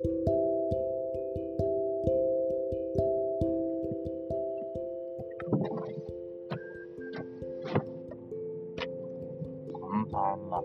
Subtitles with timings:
[0.00, 0.06] こ
[9.92, 10.62] んばんは。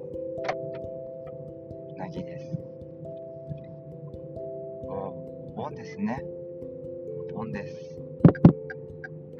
[1.97, 2.45] なぎです。
[4.85, 6.23] お、おんですね。
[7.33, 7.97] おんです。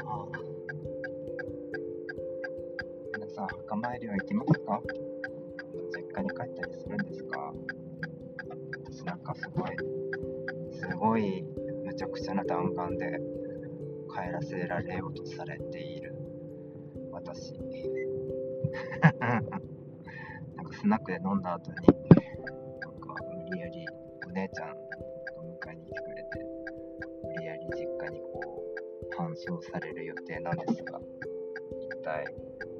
[0.03, 0.39] ああ。
[3.13, 4.81] 皆さん、墓参りは行きますか？
[5.95, 7.53] 実家に帰ったりするんですか？
[8.85, 9.72] 私なんかすごい、
[11.03, 11.43] ごい、
[11.83, 13.19] むちゃくちゃな弾丸で
[14.09, 16.15] 帰らせられようとされている
[17.11, 17.53] 私。
[19.19, 23.85] なんかスナックで飲んだ後に、なんか無理やり
[24.25, 24.75] お姉ちゃんが
[25.67, 26.29] 迎えに来てくれて、
[27.21, 28.63] 無理やり実家にこ
[29.11, 31.01] う、搬送される予定なんですが、
[31.81, 32.33] 一体、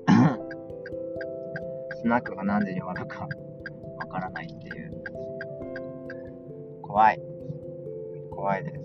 [2.02, 3.28] スナックが何時に終わるか
[3.98, 5.04] わからないっていう、
[6.82, 7.33] 怖い。
[8.44, 8.80] 怖いです。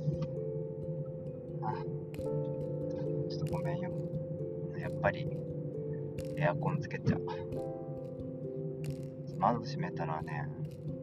[1.62, 1.72] あ、
[3.28, 3.91] ちょっとごめんよ。
[4.78, 5.28] やっぱり、
[6.36, 7.22] エアコンつけちゃう。
[9.36, 10.48] 窓閉めたらね、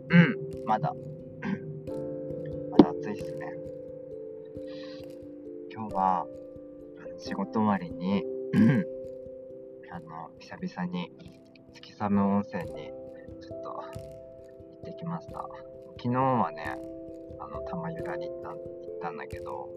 [0.09, 0.95] うん、まだ、
[2.71, 3.53] まだ暑いっすね。
[5.69, 6.25] 今日は、
[7.17, 8.23] 仕事終わりに、
[9.91, 11.11] あの、久々に
[11.73, 12.93] 月寒温泉に
[13.41, 13.83] ちょっと行
[14.79, 15.45] ってきました。
[15.97, 16.79] 昨日はね、
[17.39, 18.59] あの、玉由良に行った行っ
[19.01, 19.69] たんだけど、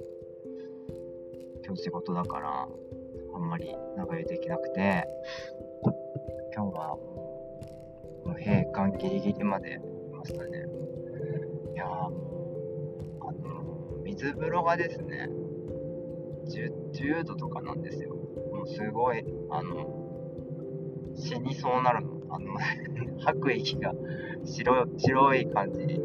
[1.65, 2.69] 今日仕事だから、
[3.34, 5.05] あんまり長居できなくて、
[6.55, 10.65] 今日はもう、閉館ギリギリまでいましたね。
[11.75, 12.11] いやも
[13.20, 15.28] う、あの、水風呂がですね、
[16.48, 18.15] 10, 10度とかなんですよ。
[18.15, 22.19] もうすごい、あの、死にそうなるの。
[22.31, 22.53] あの、
[23.20, 23.95] 吐く息が
[24.45, 26.00] 白白い感じに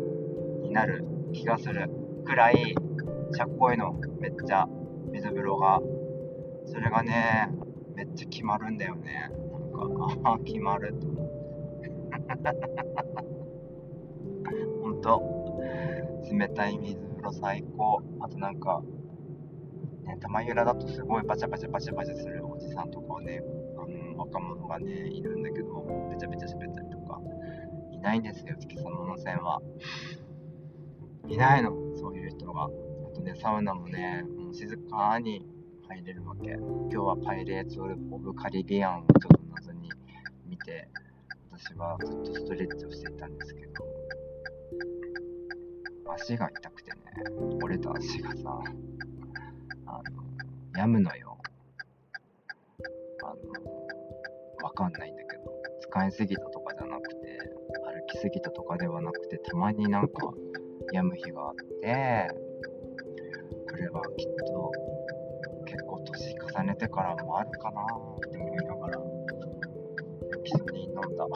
[0.72, 1.89] なる気がする
[2.26, 2.56] くらい、
[3.34, 4.67] しゃっこいの、めっちゃ、
[5.12, 5.81] 水風呂が。
[6.66, 7.50] それがね、
[7.95, 9.30] めっちゃ決まるんだよね。
[9.52, 11.30] なんか、ああ、決まると思う。
[14.82, 15.21] ほんと、
[16.32, 18.02] 冷たい水風呂最高。
[18.21, 18.82] あとなんか、
[20.05, 23.42] ね、玉ゆらだとすごいバチャバチャバチャバチャするおじさんとかはね、
[23.77, 27.20] あの若者がね、いるんだけど、べちゃべちゃ喋ったりとか、
[27.92, 29.61] いないんですよ、月その温泉は。
[31.28, 32.66] いないの、そういう人が。
[32.66, 32.70] あ
[33.16, 35.45] とね、サウナもね、もう静かに
[35.88, 36.52] 入れるわけ。
[36.52, 39.89] 今日はパイレーツ・オブ・カリビアンをちょっと謎に
[40.45, 40.89] 見て、
[41.52, 43.86] 私はずっとストレッチをしていたんですけど、
[46.10, 46.98] 足が痛くてね、
[47.62, 48.62] 折れた足がさ、
[49.86, 50.04] あの、
[50.76, 51.38] 病むのよ。
[53.23, 53.33] あの、
[54.62, 55.44] わかんないんだけど、
[55.80, 57.39] 使いすぎたとかじゃなくて、
[57.86, 60.33] 歩きすぎたとかではなくて、たまになんか
[60.93, 62.27] 病む日があって、
[63.67, 64.71] これはきっと
[65.65, 68.99] 結構年重ねてからもあるかなって思いながら、
[70.43, 71.27] 基礎に飲んだ。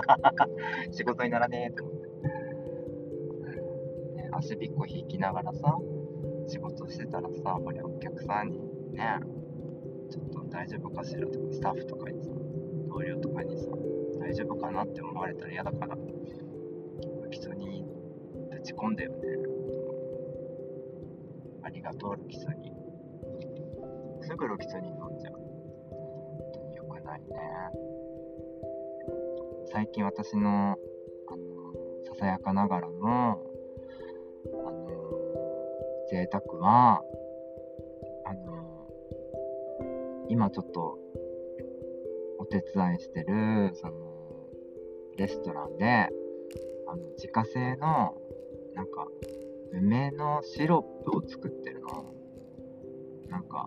[0.90, 2.08] 仕事にならねえと思って。
[4.16, 5.78] ね、足びっこ引きながらさ、
[6.46, 8.58] 仕事してたらさ、これお客さんに
[8.92, 9.20] ね、
[10.08, 12.30] ちょっと大丈夫かしらとか、スタッフとかにさ、
[12.88, 13.70] 同僚とかにさ、
[14.18, 15.98] 大丈夫かなって思われたら嫌だから、
[18.78, 19.18] 込んだよね。
[21.62, 22.78] ありがとう、ロキソニン。
[24.22, 25.32] すぐロキソニン飲んじゃう。
[25.34, 27.26] 本当に良くないね。
[29.66, 30.76] 最近私の、
[31.26, 31.74] あの、
[32.06, 33.42] ささやかながらの、
[34.64, 34.88] あの、
[36.10, 37.02] 贅沢は、
[38.24, 38.88] あの、
[40.28, 40.98] 今ちょっと、
[42.38, 43.92] お手伝いしてる、その、
[45.16, 46.08] レストランで、
[46.86, 48.16] あの、自家製の、
[48.78, 49.08] なんか、
[49.72, 52.14] 梅のシロップを作ってるの？
[53.28, 53.66] なんか、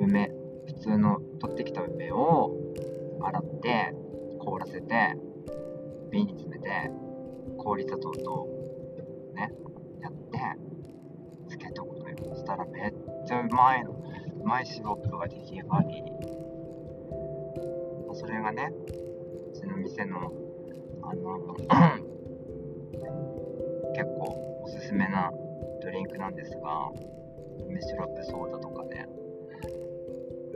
[0.00, 0.30] 梅、
[0.66, 2.54] 普通の取ってきた梅を
[3.22, 3.94] 洗って、
[4.38, 5.16] 凍らせて、
[6.10, 6.68] 瓶に詰めて、
[7.56, 8.48] 氷砂糖と、
[9.34, 9.50] ね、
[10.02, 10.38] やって、
[11.48, 12.16] つけとくのよ。
[12.34, 12.92] そしたらめっ
[13.26, 13.92] ちゃうまいの。
[13.92, 16.04] うまいシロップが出来上がり、
[18.12, 18.74] それがね、
[19.54, 20.30] うちの店の、
[21.02, 21.56] あの、
[23.98, 25.32] 結構おすすめな
[25.82, 26.88] ドリンクなんですが、
[27.66, 29.08] 梅シロップソーダとかね、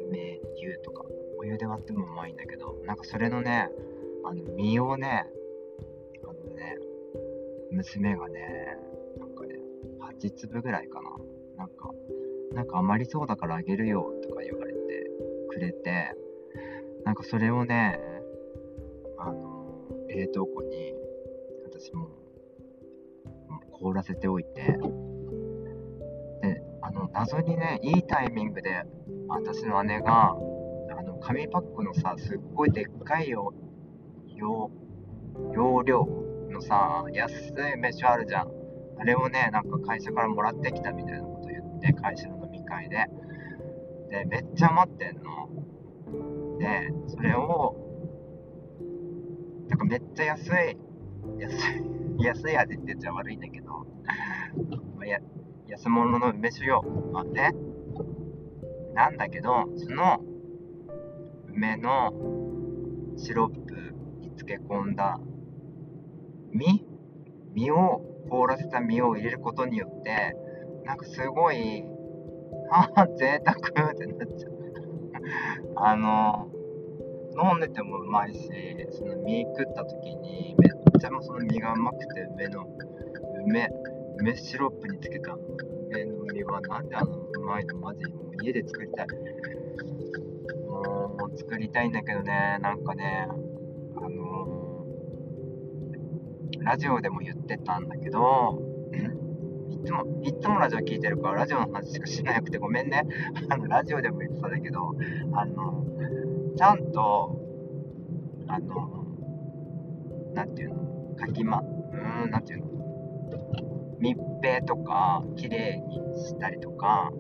[0.09, 1.05] 梅湯とか、
[1.41, 3.69] お湯で割ってもうまいんだけど、なんかそれのね、
[4.25, 5.27] あの実をね、
[6.23, 6.77] あのね、
[7.73, 8.79] 娘がね、
[9.19, 9.57] なんかね、
[10.21, 11.11] 8粒ぐらいかな。
[11.57, 11.91] なんか、
[12.53, 15.11] なんか余りそうだからあげるよとか言われて
[15.49, 16.15] くれて、
[17.05, 17.99] なんかそれをね、
[19.19, 19.67] あの、
[20.07, 20.95] 冷凍庫に、
[21.65, 22.22] 私も、
[23.83, 24.79] 凍らせておいて、
[26.43, 28.85] で、あの、謎にね、いいタイミングで、
[29.29, 33.53] 私の姉が、あの、紙パックのさ、すっごいでっかいよ、
[34.37, 34.71] よ、
[35.53, 36.07] 容量
[36.51, 38.49] のさ、安い飯あるじゃん。
[38.99, 43.07] あれをね、なんか会社からもらってきたみたいなこと言って、会社の飲み会で。
[44.11, 46.59] で、めっちゃ余ってんの。
[46.59, 47.77] で、それを、
[49.69, 50.77] なんかめっちゃ安い、
[51.39, 51.53] 安
[52.19, 53.62] い、安い味って言っちゃ悪いんだけど、
[55.07, 55.19] や
[55.69, 56.83] 安物の梅酒よ。
[57.13, 57.53] まあね。
[58.95, 60.21] なんだけど、その
[61.49, 62.13] 梅の
[63.17, 63.75] シロップ
[64.21, 65.19] に漬け込んだ
[66.53, 66.85] 実
[67.55, 70.37] 実を、凍らせた実を入れることによって、
[70.85, 71.85] なんかすごい、
[72.71, 74.53] ああ、贅沢ってなっちゃう。
[75.77, 76.51] あの、
[77.37, 78.49] 飲んでてもうまいし、
[78.91, 82.67] その実食った時に、めっちゃもその実がうまくて、梅の、
[83.47, 83.69] 梅、
[84.19, 85.37] 梅シロップにつけた
[85.91, 89.07] 梅の実はなんであのうまいのマジもう家で作りたい。
[90.73, 93.29] もう作りたいんだけどね、なんかね、
[93.97, 94.87] あの
[96.61, 98.59] ラジオでも言ってたんだけど、
[99.71, 103.07] いつも、いつもラジオ聞いてるから、ラジオの話しかしなくてごめんね。
[103.51, 104.95] あの、ラジオでも言ってたんだけど、
[105.33, 105.85] あの、
[106.57, 107.41] ちゃんと、
[108.47, 109.05] あの、
[110.35, 112.67] なんていうの、かきま、うん、なんていうの、
[114.03, 115.95] 密閉とか、綺麗に
[116.25, 117.13] したりとか、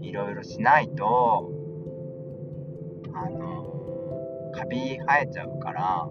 [0.00, 1.50] いろいろしないと、
[3.12, 6.08] あの、カビ生えちゃうから、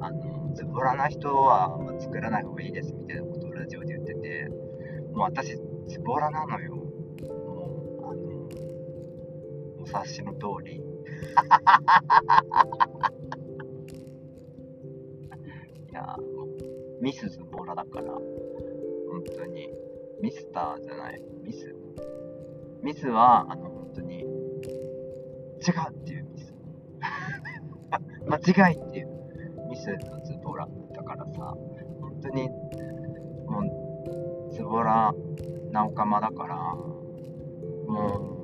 [0.00, 4.48] あの、ズボラな人は作らない方がいいですみたいなことをラジオで言ってて、
[5.12, 5.54] もう私、
[5.86, 6.74] ズボラなのよ。
[6.74, 6.82] も
[8.00, 8.48] う、あの、
[9.80, 10.82] お察しの通り。
[15.90, 16.16] いや
[17.00, 18.18] ミスズボラだから、
[19.14, 19.68] 本当に、
[20.20, 21.72] ミスターじゃない、ミス。
[22.82, 24.26] ミスは、あの、本当に、違う
[25.90, 26.52] っていうミス。
[28.26, 29.08] 間違いっていう
[29.70, 31.56] ミスのズボラだからさ、
[32.00, 32.48] 本当に、
[33.46, 33.60] も
[34.50, 35.14] う、ズボラ
[35.70, 36.56] なおかまだから、
[37.86, 38.34] も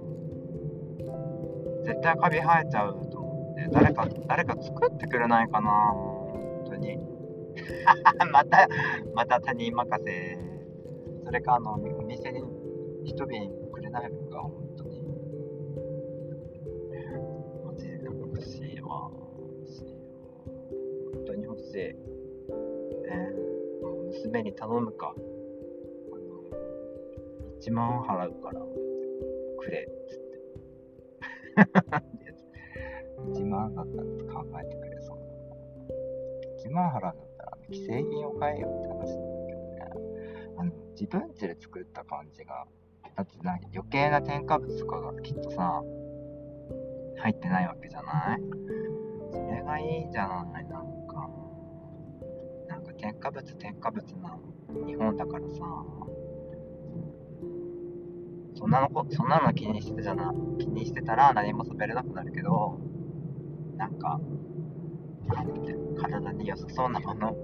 [1.83, 6.97] う、絶対カビ生えちゃうと思って、誰か、誰か作ってくれないかな本当に。
[8.31, 8.69] また、
[9.17, 10.50] また他人任せ。
[11.31, 12.43] それか、あの、お店に
[13.05, 15.01] 一瓶くれないのか、本当に。
[17.65, 19.09] マジで欲しいわ。
[19.39, 20.27] 欲しいわ。
[21.15, 21.77] 本当に欲しい。
[21.77, 21.95] ね
[24.09, 25.15] 娘に頼むか。
[25.15, 25.21] あ
[26.19, 26.43] の、
[27.61, 28.61] 1万払うから、
[29.57, 30.41] くれっつって。
[33.39, 34.05] 1万だったら
[34.35, 35.25] 考えてくれそうな。
[36.59, 39.30] 1万払うんだったら、既製品を買えよって話。
[41.01, 42.67] 自分家で作った感じが、
[43.17, 45.83] だってな余計な添加物とかがきっとさ、
[47.17, 48.41] 入ってないわけじゃない？
[49.33, 51.31] それがいいんじゃない、なんか。
[52.69, 54.39] なんか添加物添加物な
[54.87, 55.57] 日本だからさ、
[58.57, 62.79] そんなのこ、そんなの気にしてたじゃな、気にしてたら何も食べれなくなるけど、
[63.79, 64.21] なんか、
[65.99, 67.35] 体に良さそうなもの。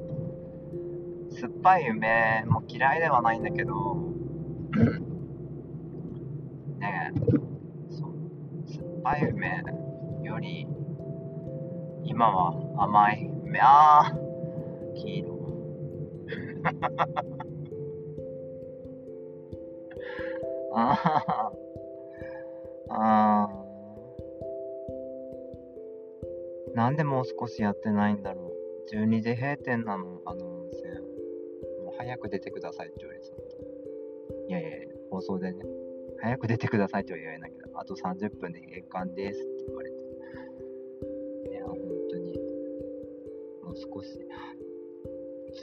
[1.38, 3.94] 酸っぱい梅も嫌いではないんだけど、
[6.78, 7.20] ねえ、
[7.90, 8.12] そう、
[8.66, 9.62] 酸っぱい梅
[10.22, 10.66] より、
[12.04, 15.36] 今は甘い梅、あー、黄色。
[20.72, 20.98] あ
[22.88, 23.48] あ、
[26.74, 28.52] なんでもう少しやってないんだろう。
[28.94, 30.55] 12時閉店なの、あの。
[31.98, 33.42] 早く出てくださいって言われちゃった。
[34.48, 35.64] いやいやいや、放送でね。
[36.20, 39.96] 早く出てくださいって言われないけど、あと30分で閉館ですって言われて。
[41.50, 41.78] いや、本
[42.10, 42.32] 当に、
[43.62, 44.20] もう少し。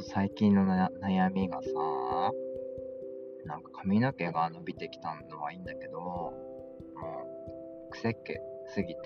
[0.02, 1.70] 最近の悩みがさ、
[3.46, 6.34] なんか髪の毛が伸びてきたのはいいんだけど、も
[7.90, 9.02] う、癖っ毛すぎて、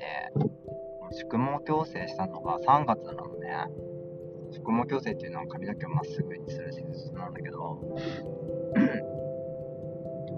[1.12, 3.97] 宿毛矯正したのが3月なのね。
[4.52, 7.34] 宿毛矯正っていうのは髪の毛をまっすぐにする手術なん。
[7.34, 7.80] だけど、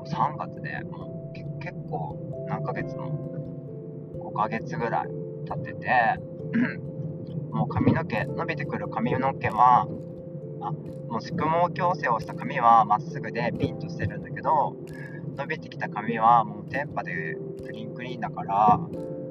[0.05, 3.29] 3月でもう結構何ヶ月も
[4.31, 5.07] 5ヶ月ぐらい
[5.45, 5.89] 経ってて、
[7.51, 9.87] もう髪の毛、伸びてくる髪の毛は、
[10.61, 14.23] あ、もう宿毛矯正をした髪はまっすぐでピンとしてるん。
[14.23, 14.75] だけど、
[15.37, 18.79] 伸びてきた髪はもうテンパでクリンクリンだから、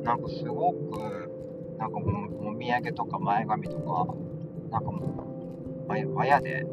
[0.04, 0.22] なん。
[0.22, 1.30] かすごく、
[1.78, 1.92] なん。
[1.92, 4.06] かももみあげとか前髪とか、
[4.70, 6.66] なんかもう、わやで、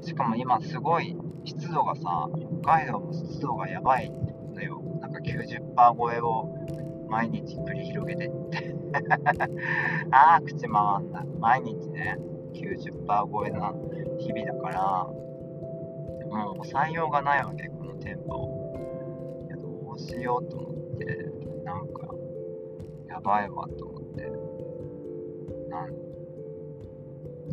[0.00, 2.28] しかも今すごい湿度がさ、
[2.62, 4.10] 北海道も湿度がやばい
[4.54, 4.82] のよ。
[5.00, 6.48] なんか90%超えを
[7.08, 8.74] 毎日繰り広げてって
[10.10, 11.26] ああ、口回んない。
[11.38, 12.18] 毎日ね、
[12.52, 13.72] 90%超えな
[14.18, 19.44] 日々だから、もう抑えようがないわけ、このテンポを。
[19.46, 21.04] いや、どうしようと思って、
[21.64, 22.14] なんか、
[23.08, 24.30] やばいわと思って。
[25.68, 26.05] なん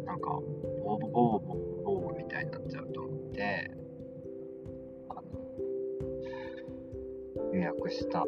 [0.06, 0.40] なんか、
[0.84, 3.72] ボーボーボーボーボーみたいになっちゃうと思って、
[5.10, 5.22] あの、
[7.54, 8.26] 予約した、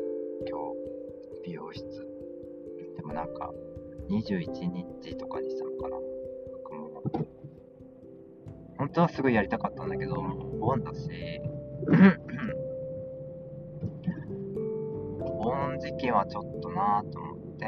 [0.48, 1.86] 今日、美容室。
[2.96, 3.52] でもなんか、
[4.10, 5.96] 21日とかにしたのかな。
[5.98, 6.04] も
[7.04, 7.12] う、
[8.78, 11.10] 本当はすぐやりたかったんだけど、もうお盆だし、
[15.22, 17.66] お盆時期はちょっとなぁと思って、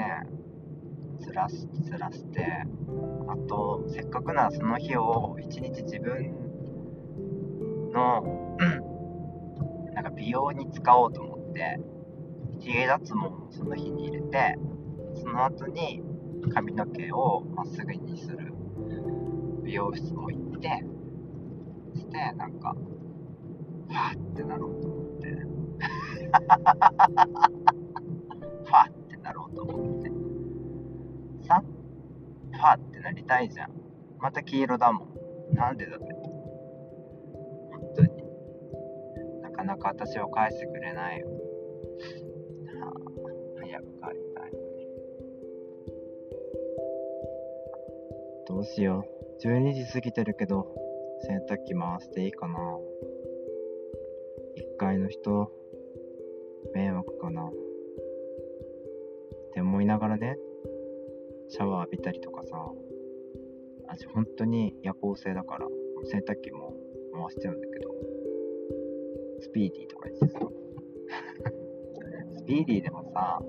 [1.27, 2.45] ずらし、ずらして、
[3.27, 6.31] あと、せっかくならその日を一日自分
[7.91, 8.55] の、
[9.93, 11.79] なんか美容に使おうと思って、
[12.59, 14.57] 髭脱毛もその日に入れて、
[15.15, 16.01] その後に
[16.53, 18.53] 髪の毛をまっすぐにする
[19.63, 20.83] 美容室も行って、
[21.95, 25.27] して、なんか、はぁってなろうと思って、
[28.65, 30.16] はぁってなろうと思って、
[32.57, 33.71] はぁってなりたいじゃん。
[34.19, 35.53] また黄色だもん。
[35.53, 36.05] なんでだって。
[37.71, 38.09] 本当に。
[39.41, 41.27] なかなか私を返してくれないよ。
[41.27, 41.33] は
[42.89, 42.93] あ、
[43.59, 44.51] 早く帰りたい。
[48.47, 49.17] どうしよう。
[49.47, 50.73] 12時過ぎてるけど、
[51.21, 52.59] 洗濯機回していいかな。
[54.57, 55.51] 1階の人、
[56.73, 57.47] 迷惑かな。
[57.47, 57.51] っ
[59.53, 60.37] て思いながらね、
[61.49, 62.71] シャワー浴びたりとかさ、
[63.87, 65.67] 私本当に夜行性だから、
[66.05, 66.73] 洗濯機も
[67.13, 67.89] 回してるんだけど、
[69.39, 70.39] スピーディーとか言ってさ、
[72.37, 73.41] スピーディーでもさ、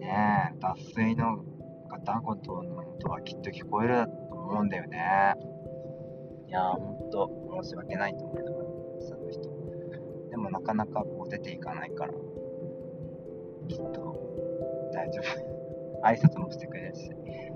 [0.00, 1.44] ねえ、脱水の
[1.90, 5.34] ガタンゴトの音はきっと聞こえると思うんだよね。
[6.48, 8.64] いやー、ほんと申し訳ないと思いながら、
[9.00, 9.50] その人。
[10.30, 12.12] でもなかなかこう出ていかないから、
[13.68, 15.61] きっと大丈夫。
[16.02, 17.10] 挨拶もしてくれるし、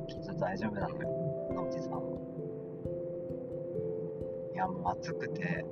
[0.09, 1.09] きっと大丈夫なのよ、
[1.55, 1.99] のおじさんは。
[4.55, 5.65] いや、もう暑くて、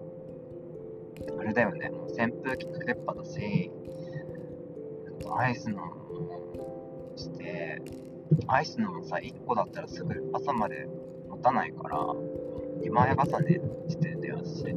[1.39, 3.71] あれだよね、もう扇風機かけっぱだし、
[5.37, 7.81] アイスのもして、
[8.49, 10.89] アイスのもさ、1個だったらすぐ朝まで
[11.29, 14.75] 持たないから、2枚重ねして出よし。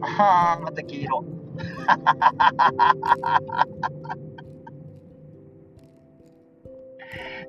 [0.00, 1.24] あー、また黄色。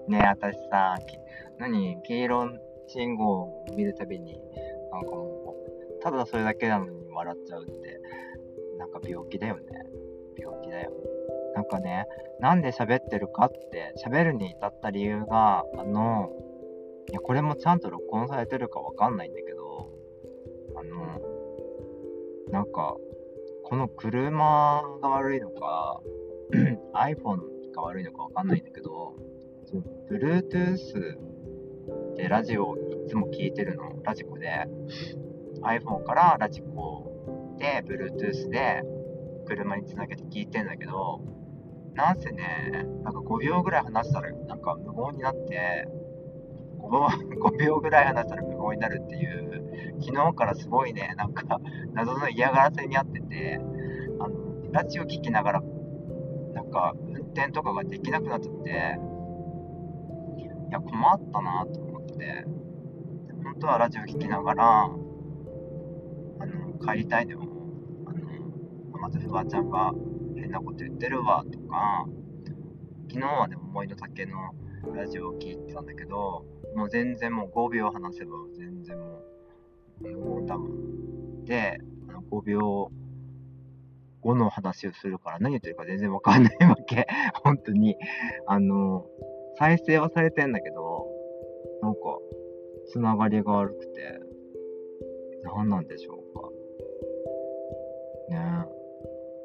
[0.07, 0.97] ねえ、私さ、
[1.57, 2.49] 何、黄色
[2.87, 4.39] 信号を見るたびに、
[4.91, 5.55] なんかも
[5.99, 8.01] う、ただそれだけなのに笑っちゃうって、
[8.77, 9.63] なんか病気だよね。
[10.37, 10.91] 病気だよ。
[11.55, 12.05] なんかね、
[12.39, 16.31] なんで喋ってるかって、喋るに至った理由が、あの、
[17.09, 19.91] いや、これもちゃんと録音されてるかわかんないんだけど、
[20.75, 21.21] あの、
[22.51, 22.97] なんか、
[23.63, 26.01] この車が悪いのか、
[26.93, 29.13] iPhone が悪いのかわかんないんだけど、
[30.09, 31.17] Bluetooth
[32.17, 34.67] でラジオをいつも聞いてるの、ラジコで、
[35.61, 38.83] iPhone からラジコで Bluetooth で
[39.45, 41.21] 車につなげて聞いてんだけど、
[41.93, 45.87] なんせね、なんか5秒ぐらい話したらなんか無言になって、
[46.79, 51.61] 5, 5 秒ぐらい話したら無言になるっていう、昨日からすごいね、なんか
[51.93, 53.61] 謎の嫌がらせにあってて、
[54.19, 55.63] あの、ラジオ聞きながら、
[56.53, 58.99] なんか運転とかができなくなっちゃって、
[60.71, 62.45] いや、困ったなと思って、
[63.43, 64.87] 本当はラジオ聴きながら、あ
[66.45, 67.43] の、帰りたいでも、
[68.05, 69.91] あの、まずフワちゃんが
[70.37, 72.05] 変なこと言ってるわとか、
[73.09, 74.37] 昨日はね、思いの丈の
[74.95, 79.21] ラジオを聴いてたんだけど、もう全然もう5秒話せば全然も
[79.99, 81.43] う無言だもん。
[81.43, 82.89] で、あの5秒
[84.21, 87.07] 後の話をするから何言ってるか全然わかんないわけ。
[87.43, 87.97] 本当に。
[88.47, 89.05] あの、
[89.57, 91.07] 再生はされてんだけど、
[91.81, 91.99] なんか、
[92.91, 94.19] つながりが悪くて、
[95.43, 96.49] 何なんでしょうか。
[98.29, 98.65] ね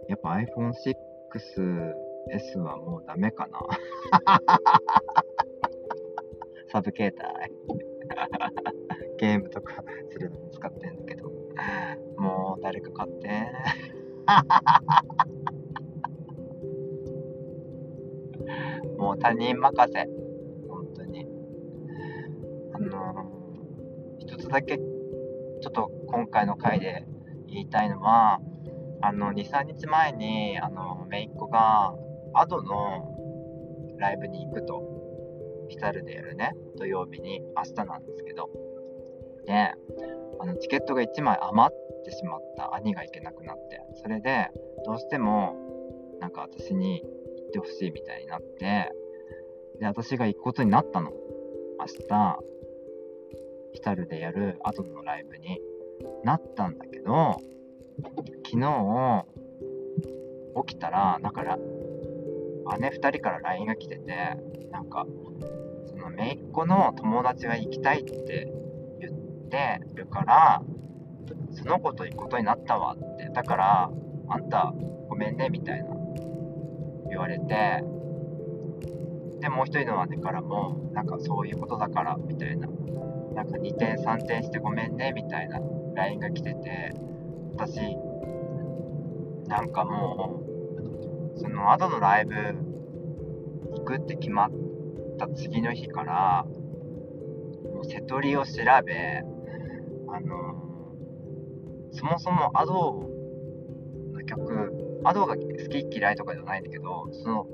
[0.09, 3.61] えやっぱ iPhone 6S はもうダメかな。
[6.69, 7.15] サブ携
[7.69, 7.77] 帯
[9.19, 11.31] ゲームとかするのに使ってんだけど、
[12.17, 13.53] もう誰か買って。
[18.99, 20.07] もう他人任せ。
[20.69, 21.27] 本当に。
[22.73, 27.07] あのー、一つだけちょっと今回の回で
[27.49, 28.41] 言いたいのは、
[29.01, 31.95] あの、2、3日前に、あの、めいっ子が、
[32.35, 33.15] アドの
[33.99, 34.83] ライブに行くと、
[35.69, 38.51] 来たるでやるね、土曜日に、明日なんですけど。
[39.47, 39.73] で、
[40.39, 42.75] あの、チケットが1枚余ってしまった。
[42.75, 43.81] 兄が行けなくなって。
[44.03, 44.51] それで、
[44.85, 45.57] どうしても、
[46.21, 47.03] なんか私に
[47.57, 48.93] てほしいみたいになって、
[49.81, 51.11] で、私が行くことになったの。
[51.79, 52.39] 明日、
[53.75, 55.61] 来たるでやる後のライブに
[56.25, 57.41] なったんだけど、
[58.45, 59.25] 昨日、
[60.67, 61.59] 起きたら、だから、
[62.79, 64.37] 姉2人から LINE が来てて、
[64.71, 65.07] なんか、
[65.87, 68.51] その、めいっ子の友達が行きたいって
[69.01, 69.15] 言っ
[69.49, 70.63] てるから、
[71.53, 73.91] その子と行くことになったわって、だから、
[74.29, 74.73] あんた、
[75.09, 75.96] ごめんね、みたいな、
[77.17, 77.83] 言われて、
[79.41, 82.69] で、もう一人の姉からも、なんかそういうことだから、みたいな、
[83.35, 85.59] なんか2点3点してごめんね、みたいな
[85.95, 86.93] LINE が来てて、
[87.55, 87.81] 私、
[89.49, 90.43] なんかも
[91.35, 92.35] う、その後のライブ
[93.79, 94.51] 行くって決まっ
[95.19, 96.45] た次の日から、
[97.73, 98.53] もう瀬戸りを調
[98.85, 99.23] べ、
[100.09, 100.67] あの、
[101.93, 103.09] そもそもアド
[104.13, 104.76] の曲、
[105.07, 107.47] アドが好き嫌いとかじゃないんだけど、その、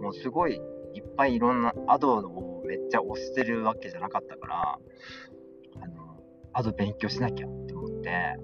[0.00, 0.60] もうすごい
[0.94, 4.78] いっぱいいろんなアドをめっちゃ推してるわけじゃなかったから、
[5.82, 6.20] あの、
[6.52, 8.36] アド勉強しなきゃって思って、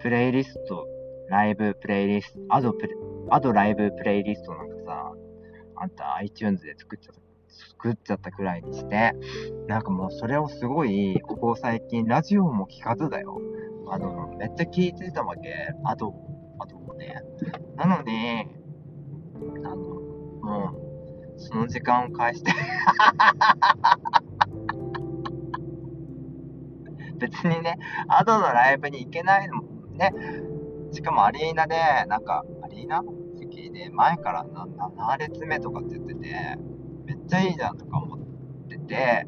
[0.00, 0.86] プレイリスト、
[1.28, 2.94] ライブプレイリスト、アドプレ、
[3.30, 5.12] アドライブプレイリストなんかさ、
[5.76, 9.12] あんた iTunes で作っちゃった、作っちゃったくらいにして、
[9.66, 13.40] なんかもうそれをすごい、ここ最近ラジオも聞かずだよ。
[13.88, 15.70] あの、めっちゃ聞いてたわけ。
[15.84, 16.14] アド、
[16.58, 17.20] アドもね。
[17.76, 18.46] なのに、
[19.64, 20.72] あの、も
[21.36, 22.52] う、その時間を返して
[27.18, 27.78] 別にね、
[28.08, 29.62] アドのライブに行けないのも
[29.92, 30.12] ね、
[30.92, 31.76] しかもアリーナで、
[32.08, 33.02] なんか、アリーナ
[33.38, 36.58] 席で前からな7列目とかって言ってて、
[37.06, 38.18] めっちゃいいじゃんとか思っ
[38.68, 39.26] てて、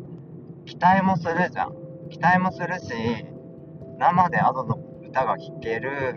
[0.65, 1.75] 期待もするじゃん。
[2.11, 2.93] 期待もするし、
[3.99, 6.17] 生でアドの歌が聴ける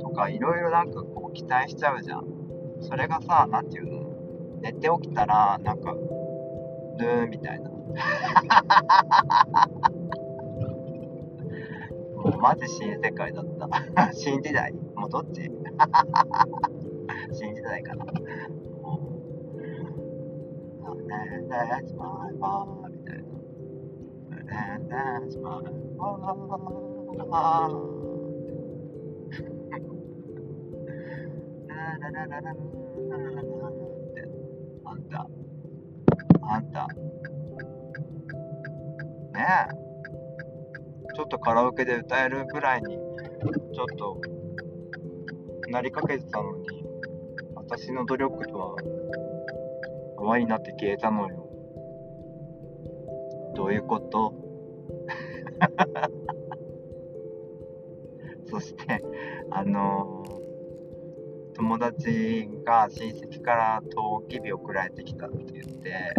[0.00, 2.24] とか、いろいろなんか期待しちゃうじゃん。
[2.80, 4.02] それがさ、なんていうの？
[4.60, 7.70] 寝て起きたら、なんか、ルーみたいな。
[12.16, 14.12] もうマジ新世界だった。
[14.14, 14.72] 新時代？
[14.94, 15.42] もうどっち？
[17.32, 18.04] 新時代かな。
[18.04, 18.18] もう、
[21.48, 23.24] That's my mom みたいな。
[24.88, 25.62] That's my
[27.28, 28.01] mom.
[32.02, 32.54] ラララララララっ
[34.14, 34.24] て
[34.84, 35.26] あんた
[36.42, 36.86] あんた
[39.32, 39.46] ね
[39.78, 39.82] え
[41.14, 44.18] ちょっとカラオケで歌えるぐらいに、ちょっと、
[45.68, 46.86] なりかけてたのに、
[47.54, 48.76] 私の努力とは、
[50.16, 51.46] 泡になって消えたのよ。
[53.54, 54.32] どういうこと？
[58.48, 59.04] そして、
[59.50, 60.41] あのー、
[61.62, 66.12] 友達が親戚から陶器日送られてきたって言って、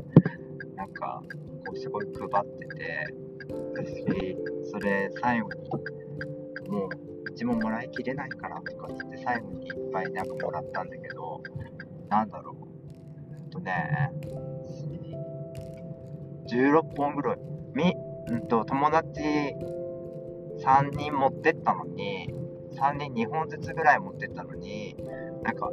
[0.77, 1.21] なんか、
[1.67, 3.13] こうすごい配ってて、
[3.73, 4.37] 私、
[4.71, 5.69] それ最後に、
[6.69, 6.89] もう、
[7.25, 11.43] うちももらいきれないからとかって最後にいっぱいなんかもらったんだけど、
[12.07, 12.55] なんだろう。
[13.33, 14.11] えっとね、
[16.47, 17.37] 16本ぐらい。
[17.73, 17.93] み、
[18.29, 19.19] うんと、友達
[20.63, 22.33] 3人持ってったのに、
[22.73, 24.95] 3人2本ずつぐらい持ってったのに、
[25.43, 25.69] なんか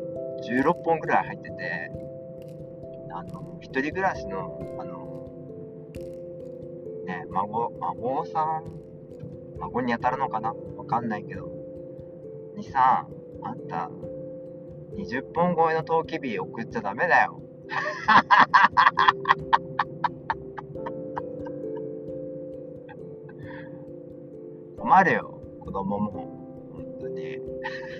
[0.48, 1.90] 16本ぐらい入ってて、
[3.12, 5.30] あの、一人暮らしの、あの、
[7.06, 8.64] ね、孫、孫さん、
[9.58, 10.54] 孫に当たるのかな？
[10.76, 11.50] わかんないけど。
[12.56, 13.06] にさ、
[13.42, 13.90] あんた、
[14.96, 17.42] 20本超えのトウキビ送っちゃダメだよ。
[24.78, 26.39] 困るよ、子供も。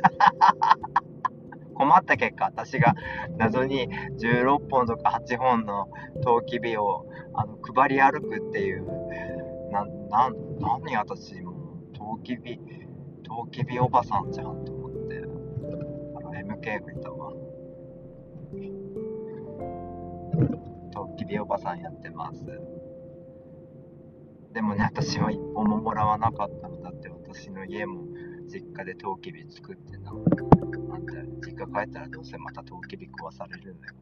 [1.74, 2.94] 困った結果、私が
[3.38, 5.88] 謎に16本とか8本の
[6.22, 8.86] トウキビをあの配り歩くっていう、
[9.70, 12.60] な、な、何私もう、トウキビ、
[13.22, 15.22] トウキビおばさんじゃんと思って、
[16.16, 17.32] あの MK がいたわ。
[20.92, 22.44] トウキビおばさんやってます。
[24.52, 28.02] でもね、私は一本ももらわなかったのだって私の家も
[28.50, 30.24] 実家でトウキビ作ってたの。
[30.88, 33.94] なんで、実家帰ったらどうせまたトウキビ食わされるんだよ。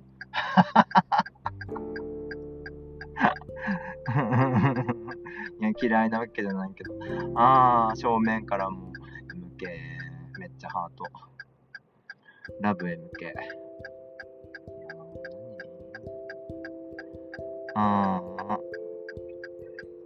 [5.61, 6.95] いや、嫌いなわけじゃないけど。
[7.35, 8.91] あー、正面からも
[9.35, 9.69] MK。
[10.39, 11.05] めっちゃハート。
[12.63, 12.99] ラブ MK。
[17.75, 18.59] あー。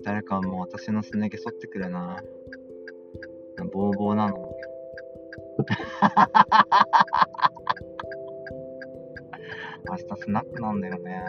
[0.04, 2.20] 誰かもう私のすね毛剃ってくれな。
[3.72, 4.36] ボーボーなの。
[9.88, 11.22] 明日スナックなんだよね。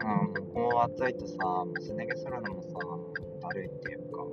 [0.00, 2.78] うん、もう暑いとさ、もうすね毛するのもさ、
[3.42, 4.24] だるいっていうか。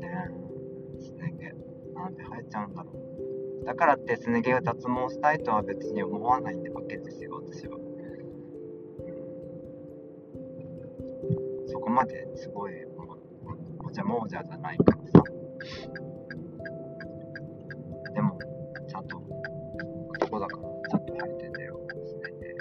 [0.00, 0.30] ね
[1.00, 1.52] すね毛、
[1.94, 3.64] なんで生えちゃうんだろう。
[3.64, 7.78] だからってすね毛を脱毛したいとは別に思わないわけですよ、私は。
[11.66, 12.72] そこまですごい、
[13.94, 15.22] じゃもじゃじゃないからさ。
[18.12, 18.36] でも、
[18.88, 19.22] ちゃんと、
[20.20, 22.56] 男だから、ちゃんと生えてんだよ、すね毛。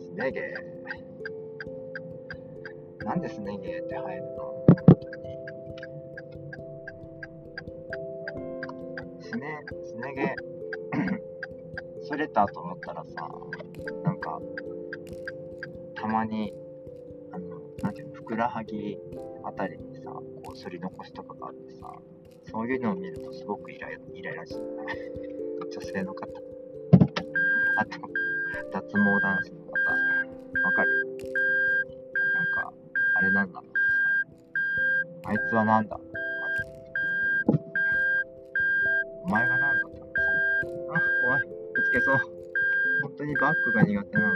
[0.00, 0.40] すね毛。
[3.04, 4.66] なんですね毛って生えるの？
[9.20, 10.34] すね、すね毛、
[12.08, 13.28] それたと思ったらさ、
[14.02, 14.40] なんか、
[15.94, 16.52] たまに、
[17.30, 18.98] あの、なんていうの、ふくらはぎ
[19.44, 19.89] あたりに、
[20.50, 21.94] こ、すり残しとかがあってさ、
[22.50, 23.92] そういうのを見るとすごくイライ
[24.34, 24.56] ラしい。
[25.70, 26.26] 女性の方。
[27.76, 28.00] あと、
[28.72, 29.72] 脱毛男子の方。
[30.64, 31.06] わかる？
[32.34, 32.72] なんか、
[33.14, 33.70] あれなんだろう。
[35.26, 36.00] あいつはなんだ？
[39.22, 40.06] お前がなんだったの
[40.96, 41.02] あ、
[41.34, 42.16] おい、ぶつけそう。
[43.02, 44.34] 本当にバックが苦手なの。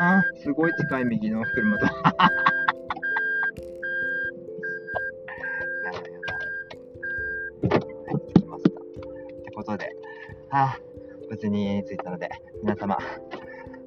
[0.00, 1.86] あ、すごい近い右の車と。
[1.86, 1.90] は
[8.08, 8.70] い、着きました。
[8.70, 8.72] っ
[9.44, 9.96] てことで、
[10.50, 12.30] あー、無事に着いたので、
[12.62, 12.96] 皆様、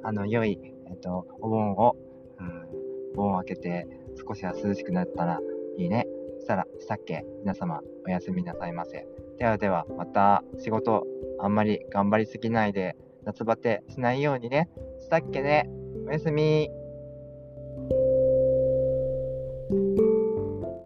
[0.03, 1.95] あの、良い、えっと、お盆を、
[2.39, 3.87] うん、盆を開けて
[4.27, 5.39] 少しは涼しくなったら
[5.77, 6.07] いいね。
[6.41, 9.07] したら、したっけ皆様、おやすみなさいませ。
[9.37, 11.07] ではでは、また仕事、
[11.39, 14.69] あんまり頑張りすぎないで、夏バテしないようにね。
[14.99, 15.69] したっけね。
[16.07, 16.80] おやすみ。